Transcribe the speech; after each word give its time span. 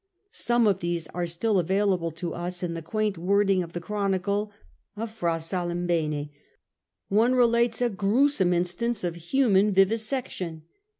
Some 0.31 0.65
of 0.65 0.79
these 0.79 1.05
are 1.09 1.27
still 1.27 1.59
available 1.59 2.09
to 2.13 2.33
us 2.33 2.63
in 2.63 2.73
the 2.73 2.81
quaint 2.81 3.19
wording 3.19 3.61
of 3.61 3.73
the 3.73 3.79
chronicle 3.79 4.51
of 4.97 5.11
Fra 5.11 5.39
Salimbene. 5.39 6.31
One 7.09 7.35
relates 7.35 7.83
a 7.83 7.89
gruesome 7.91 8.51
instance 8.51 9.03
of 9.03 9.13
human 9.13 9.71
vivisection. 9.71 10.63